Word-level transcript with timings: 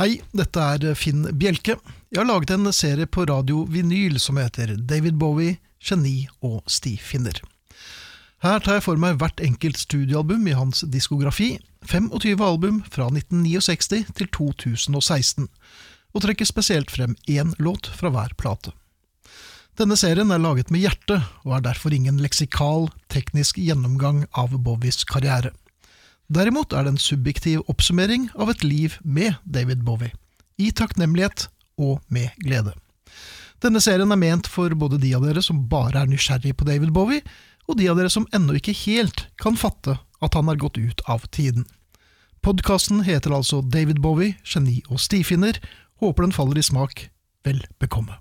Hei, 0.00 0.22
dette 0.32 0.62
er 0.64 0.94
Finn 0.96 1.26
Bjelke. 1.36 1.74
Jeg 2.08 2.16
har 2.22 2.24
laget 2.24 2.54
en 2.54 2.70
serie 2.72 3.04
på 3.04 3.26
radio 3.28 3.66
vinyl 3.68 4.14
som 4.16 4.38
heter 4.40 4.70
David 4.88 5.18
Bowie, 5.20 5.58
geni 5.76 6.22
og 6.40 6.62
stifinner. 6.72 7.36
Her 8.40 8.64
tar 8.64 8.78
jeg 8.78 8.86
for 8.86 9.02
meg 9.02 9.18
hvert 9.20 9.42
enkelt 9.44 9.76
studioalbum 9.76 10.48
i 10.48 10.56
hans 10.56 10.86
diskografi, 10.88 11.50
25 11.84 12.40
album 12.40 12.80
fra 12.88 13.10
1969 13.12 14.08
til 14.16 14.32
2016, 14.38 15.50
og 16.16 16.24
trekker 16.24 16.48
spesielt 16.48 16.88
frem 16.88 17.12
én 17.28 17.52
låt 17.60 17.92
fra 17.92 18.08
hver 18.08 18.32
plate. 18.40 18.72
Denne 19.76 20.00
serien 20.00 20.32
er 20.32 20.40
laget 20.40 20.72
med 20.72 20.80
hjerte, 20.80 21.20
og 21.44 21.58
er 21.58 21.68
derfor 21.68 21.92
ingen 21.92 22.24
leksikal, 22.24 22.88
teknisk 23.12 23.60
gjennomgang 23.60 24.24
av 24.32 24.56
Bowies 24.64 25.04
karriere. 25.04 25.52
Derimot 26.30 26.70
er 26.72 26.86
det 26.86 26.94
en 26.94 27.02
subjektiv 27.02 27.64
oppsummering 27.66 28.28
av 28.38 28.52
et 28.52 28.62
liv 28.62 28.94
med 29.02 29.34
David 29.42 29.82
Bowie, 29.82 30.12
i 30.62 30.70
takknemlighet 30.70 31.48
og 31.80 31.98
med 32.06 32.30
glede. 32.44 32.76
Denne 33.60 33.82
serien 33.82 34.14
er 34.14 34.20
ment 34.20 34.46
for 34.48 34.70
både 34.78 35.00
de 35.02 35.10
av 35.16 35.26
dere 35.26 35.42
som 35.42 35.64
bare 35.68 36.04
er 36.04 36.12
nysgjerrig 36.12 36.54
på 36.56 36.68
David 36.68 36.94
Bowie, 36.94 37.24
og 37.66 37.80
de 37.80 37.90
av 37.90 37.98
dere 37.98 38.12
som 38.12 38.28
ennå 38.36 38.54
ikke 38.60 38.76
helt 38.86 39.26
kan 39.42 39.58
fatte 39.58 39.98
at 40.22 40.38
han 40.38 40.46
har 40.46 40.60
gått 40.62 40.78
ut 40.78 41.02
av 41.10 41.26
tiden. 41.34 41.66
Podkasten 42.46 43.02
heter 43.04 43.34
altså 43.36 43.60
David 43.60 43.98
Bowie, 44.00 44.38
geni 44.46 44.80
og 44.88 45.02
stifinner. 45.02 45.58
Håper 46.00 46.24
den 46.24 46.32
faller 46.32 46.56
i 46.56 46.64
smak. 46.64 47.08
Vel 47.44 47.60
bekomme. 47.82 48.16